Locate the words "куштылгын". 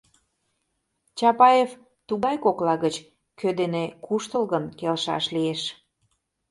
4.05-4.63